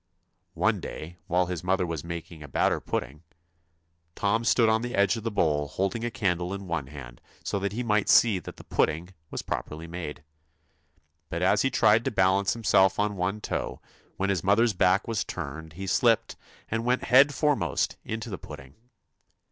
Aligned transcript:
One 0.55 0.79
day 0.79 1.17
while 1.27 1.45
his 1.45 1.63
mother 1.63 1.85
was 1.85 2.03
making 2.03 2.41
a 2.41 2.47
batter 2.47 2.77
200 2.79 2.85
pudding, 2.89 3.23
Tom 4.15 4.43
stood 4.43 4.67
on 4.67 4.81
the 4.81 4.95
edge 4.95 5.15
of 5.15 5.21
the 5.21 5.29
bowl 5.29 5.67
holding 5.67 6.01
TOM 6.01 6.07
a 6.07 6.09
candle 6.09 6.55
in 6.55 6.65
one 6.65 6.87
hand 6.87 7.21
so 7.43 7.59
that 7.59 7.73
he 7.73 7.83
might 7.83 8.09
see 8.09 8.39
that 8.39 8.57
the 8.57 8.63
THUMB 8.63 8.69
pudding 8.75 9.09
was 9.29 9.43
properly 9.43 9.85
made. 9.85 10.23
But 11.29 11.43
as 11.43 11.61
he 11.61 11.69
tried 11.69 12.03
to 12.05 12.09
balance 12.09 12.53
himself 12.53 12.97
on 12.97 13.15
one 13.15 13.41
toe, 13.41 13.79
when 14.17 14.31
his 14.31 14.43
mother's 14.43 14.73
back 14.73 15.07
was 15.07 15.23
turned 15.23 15.73
he 15.73 15.85
slipped 15.85 16.35
and 16.67 16.83
went 16.83 17.03
head 17.03 17.35
foremost 17.35 17.95
into 18.03 18.31
the 18.31 18.39
pudding. 18.39 18.73